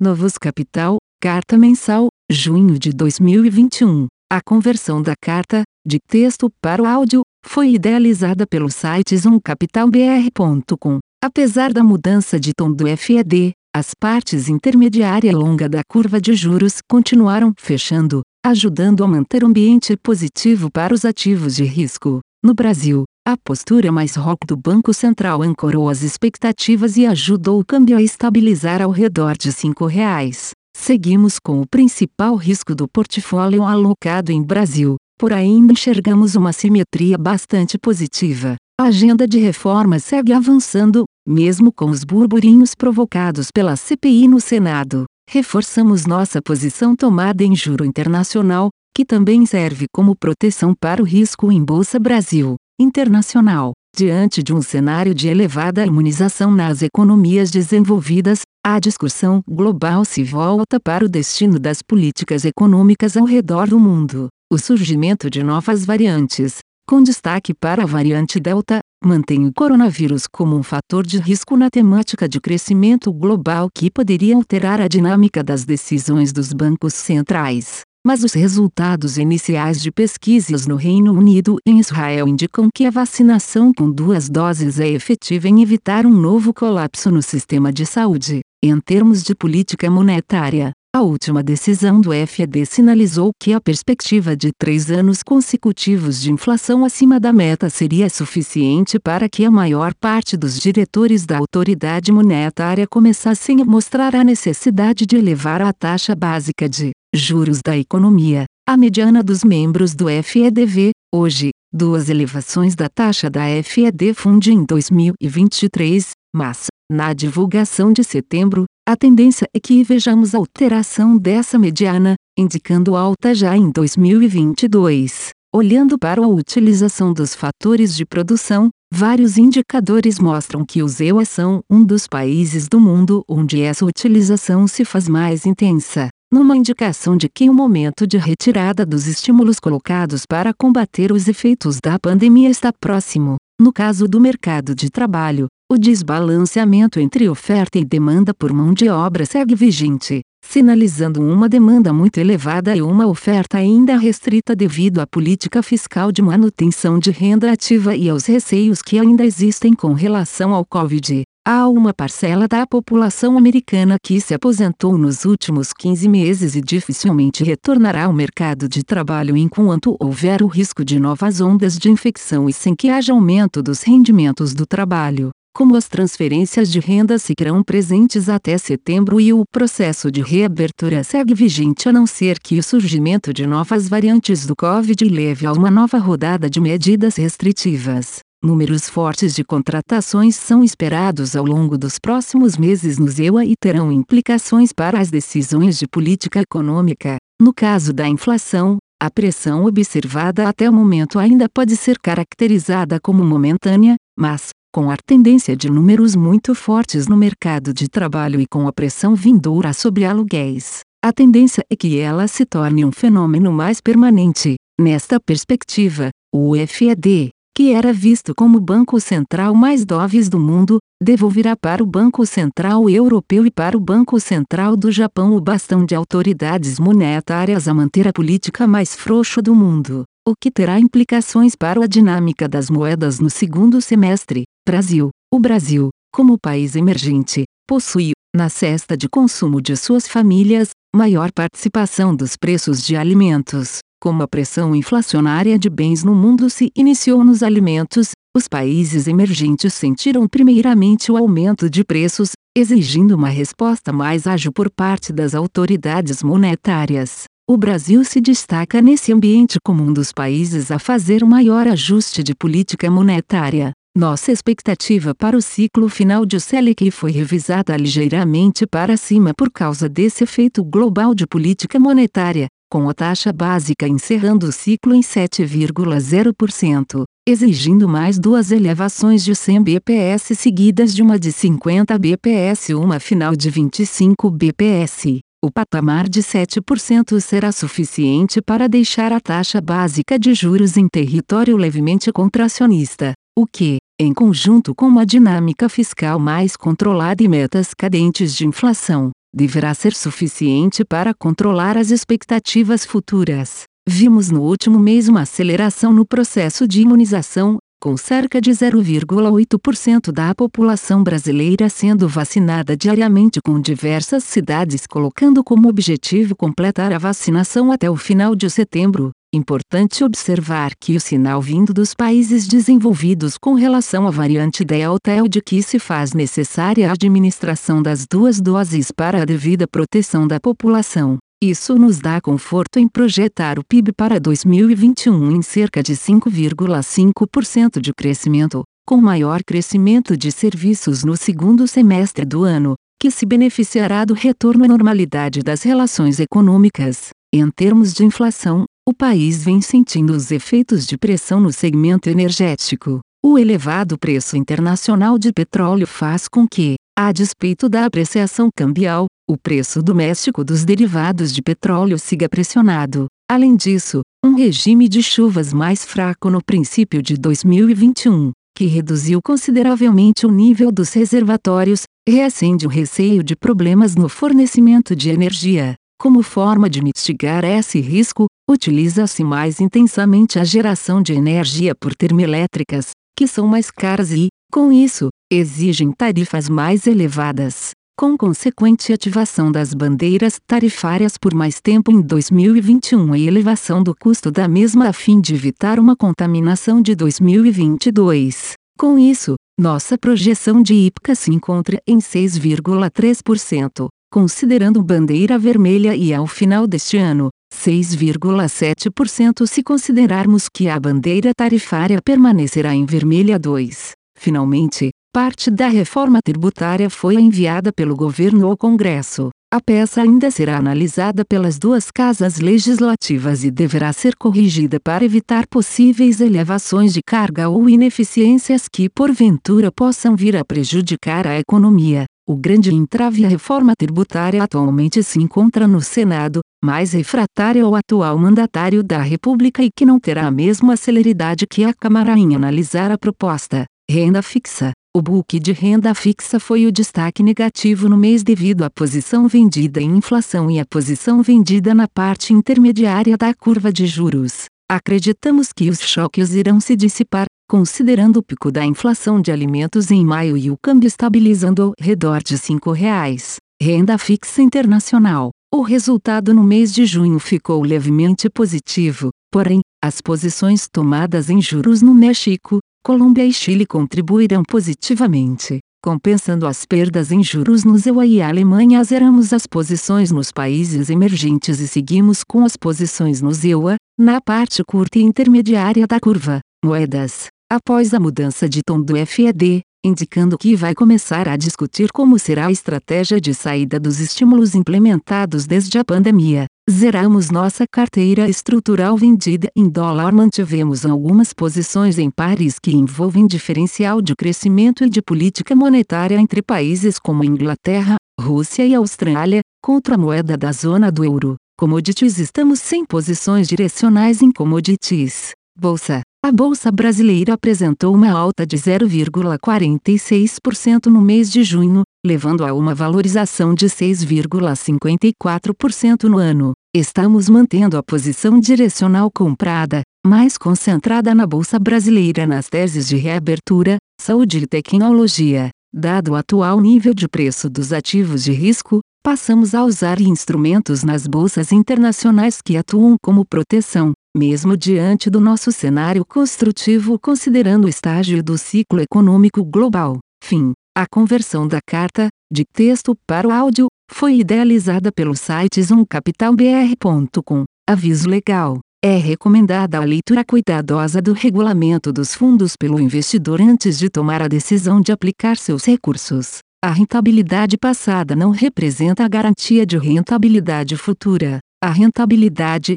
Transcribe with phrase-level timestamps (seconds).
[0.00, 4.06] Novos Capital, Carta Mensal, junho de 2021.
[4.30, 11.00] A conversão da carta, de texto para o áudio, foi idealizada pelo site zoomcapitalbr.com.
[11.20, 16.32] Apesar da mudança de tom do FED, as partes intermediária e longa da curva de
[16.32, 22.20] juros continuaram fechando, ajudando a manter um ambiente positivo para os ativos de risco.
[22.48, 27.62] No Brasil, a postura mais rock do Banco Central ancorou as expectativas e ajudou o
[27.62, 30.52] câmbio a estabilizar ao redor de R$ 5,00.
[30.74, 37.18] Seguimos com o principal risco do portfólio alocado em Brasil, por ainda enxergamos uma simetria
[37.18, 38.56] bastante positiva.
[38.80, 45.04] A agenda de reformas segue avançando, mesmo com os burburinhos provocados pela CPI no Senado.
[45.28, 51.52] Reforçamos nossa posição tomada em juro internacional, que também serve como proteção para o risco
[51.52, 53.70] em Bolsa Brasil internacional.
[53.96, 60.80] Diante de um cenário de elevada imunização nas economias desenvolvidas, a discussão global se volta
[60.80, 64.26] para o destino das políticas econômicas ao redor do mundo.
[64.52, 70.56] O surgimento de novas variantes, com destaque para a variante Delta, mantém o coronavírus como
[70.56, 75.64] um fator de risco na temática de crescimento global que poderia alterar a dinâmica das
[75.64, 81.78] decisões dos bancos centrais mas os resultados iniciais de pesquisas no Reino Unido e em
[81.78, 87.10] Israel indicam que a vacinação com duas doses é efetiva em evitar um novo colapso
[87.10, 88.40] no sistema de saúde.
[88.62, 94.50] Em termos de política monetária, a última decisão do FED sinalizou que a perspectiva de
[94.58, 100.36] três anos consecutivos de inflação acima da meta seria suficiente para que a maior parte
[100.36, 106.68] dos diretores da autoridade monetária começassem a mostrar a necessidade de elevar a taxa básica
[106.68, 113.28] de juros da economia, a mediana dos membros do FEDV, hoje, duas elevações da taxa
[113.28, 120.34] da FED Fund em 2023, mas, na divulgação de setembro, a tendência é que vejamos
[120.34, 125.28] alteração dessa mediana, indicando alta já em 2022.
[125.54, 131.60] Olhando para a utilização dos fatores de produção, vários indicadores mostram que os EUA são
[131.70, 137.28] um dos países do mundo onde essa utilização se faz mais intensa, numa indicação de
[137.28, 142.72] que o momento de retirada dos estímulos colocados para combater os efeitos da pandemia está
[142.72, 143.36] próximo.
[143.60, 148.88] No caso do mercado de trabalho, o desbalanceamento entre oferta e demanda por mão de
[148.88, 155.06] obra segue vigente, sinalizando uma demanda muito elevada e uma oferta ainda restrita devido à
[155.06, 160.54] política fiscal de manutenção de renda ativa e aos receios que ainda existem com relação
[160.54, 161.22] ao Covid.
[161.46, 167.44] Há uma parcela da população americana que se aposentou nos últimos 15 meses e dificilmente
[167.44, 172.54] retornará ao mercado de trabalho enquanto houver o risco de novas ondas de infecção e
[172.54, 178.28] sem que haja aumento dos rendimentos do trabalho como as transferências de renda seguirão presentes
[178.28, 183.32] até setembro e o processo de reabertura segue vigente a não ser que o surgimento
[183.32, 188.20] de novas variantes do Covid leve a uma nova rodada de medidas restritivas.
[188.40, 193.90] Números fortes de contratações são esperados ao longo dos próximos meses no ZEUA e terão
[193.90, 197.16] implicações para as decisões de política econômica.
[197.40, 203.24] No caso da inflação, a pressão observada até o momento ainda pode ser caracterizada como
[203.24, 208.68] momentânea, mas, com a tendência de números muito fortes no mercado de trabalho e com
[208.68, 213.80] a pressão vindoura sobre aluguéis, a tendência é que ela se torne um fenômeno mais
[213.80, 214.54] permanente.
[214.80, 220.78] Nesta perspectiva, o FED, que era visto como o banco central mais doves do mundo,
[221.02, 225.84] devolverá para o Banco Central Europeu e para o Banco Central do Japão o bastão
[225.84, 231.56] de autoridades monetárias a manter a política mais frouxa do mundo, o que terá implicações
[231.56, 234.42] para a dinâmica das moedas no segundo semestre.
[234.66, 235.08] Brasil.
[235.32, 242.14] O Brasil, como país emergente, possui, na cesta de consumo de suas famílias, maior participação
[242.14, 243.78] dos preços de alimentos.
[244.02, 249.72] Como a pressão inflacionária de bens no mundo se iniciou nos alimentos, os países emergentes
[249.72, 256.22] sentiram primeiramente o aumento de preços, exigindo uma resposta mais ágil por parte das autoridades
[256.22, 257.24] monetárias.
[257.50, 262.22] O Brasil se destaca nesse ambiente como um dos países a fazer o maior ajuste
[262.22, 263.72] de política monetária.
[263.96, 269.88] Nossa expectativa para o ciclo final de Selic foi revisada ligeiramente para cima por causa
[269.88, 277.04] desse efeito global de política monetária, com a taxa básica encerrando o ciclo em 7,0%,
[277.26, 283.00] exigindo mais duas elevações de 100 bps seguidas de uma de 50 bps e uma
[283.00, 285.22] final de 25 bps.
[285.40, 291.56] O patamar de 7% será suficiente para deixar a taxa básica de juros em território
[291.56, 298.34] levemente contracionista, o que, em conjunto com uma dinâmica fiscal mais controlada e metas cadentes
[298.34, 303.62] de inflação, deverá ser suficiente para controlar as expectativas futuras.
[303.88, 310.34] Vimos no último mês uma aceleração no processo de imunização, com cerca de 0,8% da
[310.34, 317.88] população brasileira sendo vacinada diariamente com diversas cidades colocando como objetivo completar a vacinação até
[317.88, 319.10] o final de setembro.
[319.32, 325.22] Importante observar que o sinal vindo dos países desenvolvidos com relação à variante Delta é
[325.22, 330.26] o de que se faz necessária a administração das duas doses para a devida proteção
[330.26, 331.18] da população.
[331.40, 337.92] Isso nos dá conforto em projetar o PIB para 2021 em cerca de 5,5% de
[337.94, 344.14] crescimento, com maior crescimento de serviços no segundo semestre do ano, que se beneficiará do
[344.14, 347.10] retorno à normalidade das relações econômicas.
[347.32, 352.98] Em termos de inflação, o país vem sentindo os efeitos de pressão no segmento energético.
[353.24, 359.36] O elevado preço internacional de petróleo faz com que, a despeito da apreciação cambial, o
[359.36, 363.06] preço doméstico dos derivados de petróleo siga pressionado.
[363.30, 370.26] Além disso, um regime de chuvas mais fraco no princípio de 2021, que reduziu consideravelmente
[370.26, 375.74] o nível dos reservatórios, reacende o receio de problemas no fornecimento de energia.
[376.00, 382.92] Como forma de mitigar esse risco, utiliza-se mais intensamente a geração de energia por termoelétricas,
[383.16, 389.74] que são mais caras e, com isso, exigem tarifas mais elevadas com consequente ativação das
[389.74, 395.20] bandeiras tarifárias por mais tempo em 2021 e elevação do custo da mesma a fim
[395.20, 398.52] de evitar uma contaminação de 2022.
[398.78, 406.28] Com isso, nossa projeção de IPCA se encontra em 6,3%, considerando bandeira vermelha e ao
[406.28, 413.90] final deste ano, 6,7% se considerarmos que a bandeira tarifária permanecerá em vermelha 2.
[414.16, 419.30] Finalmente, Parte da reforma tributária foi enviada pelo governo ao Congresso.
[419.52, 425.44] A peça ainda será analisada pelas duas casas legislativas e deverá ser corrigida para evitar
[425.48, 432.04] possíveis elevações de carga ou ineficiências que porventura possam vir a prejudicar a economia.
[432.24, 438.16] O grande entrave à reforma tributária atualmente se encontra no Senado, mais refratário ao atual
[438.16, 442.92] mandatário da República e que não terá a mesma celeridade que a Câmara em analisar
[442.92, 443.64] a proposta.
[443.90, 444.77] Renda fixa.
[444.96, 449.82] O book de renda fixa foi o destaque negativo no mês devido à posição vendida
[449.82, 454.46] em inflação e à posição vendida na parte intermediária da curva de juros.
[454.68, 460.04] Acreditamos que os choques irão se dissipar, considerando o pico da inflação de alimentos em
[460.04, 463.36] maio e o câmbio estabilizando ao redor de R$ 5,00.
[463.62, 465.30] Renda fixa internacional.
[465.54, 471.82] O resultado no mês de junho ficou levemente positivo, porém, as posições tomadas em juros
[471.82, 472.58] no México,
[472.88, 478.82] Colômbia e Chile contribuirão positivamente, compensando as perdas em juros no EUA e Alemanha.
[478.82, 484.64] Zeramos as posições nos países emergentes e seguimos com as posições no EUA, na parte
[484.64, 486.40] curta e intermediária da curva.
[486.64, 487.26] Moedas.
[487.52, 492.46] Após a mudança de tom do FED, indicando que vai começar a discutir como será
[492.46, 496.46] a estratégia de saída dos estímulos implementados desde a pandemia.
[496.70, 500.12] Zeramos nossa carteira estrutural vendida em dólar.
[500.12, 506.42] Mantivemos algumas posições em pares que envolvem diferencial de crescimento e de política monetária entre
[506.42, 511.36] países como Inglaterra, Rússia e Austrália, contra a moeda da zona do euro.
[511.58, 515.32] Commodities estamos sem posições direcionais em commodities.
[515.58, 516.02] Bolsa.
[516.24, 522.74] A Bolsa Brasileira apresentou uma alta de 0,46% no mês de junho, levando a uma
[522.74, 526.54] valorização de 6,54% no ano.
[526.74, 533.76] Estamos mantendo a posição direcional comprada, mais concentrada na Bolsa Brasileira nas teses de reabertura,
[534.00, 535.50] saúde e tecnologia.
[535.72, 541.06] Dado o atual nível de preço dos ativos de risco, passamos a usar instrumentos nas
[541.06, 548.20] bolsas internacionais que atuam como proteção, mesmo diante do nosso cenário construtivo considerando o estágio
[548.22, 549.98] do ciclo econômico global.
[550.22, 550.52] Fim.
[550.76, 557.44] A conversão da carta, de texto para o áudio, foi idealizada pelo site zoomcapitalbr.com.
[557.68, 558.58] Aviso legal.
[558.84, 564.28] É recomendada a leitura cuidadosa do regulamento dos fundos pelo investidor antes de tomar a
[564.28, 566.38] decisão de aplicar seus recursos.
[566.64, 571.38] A rentabilidade passada não representa a garantia de rentabilidade futura.
[571.62, 572.76] A rentabilidade,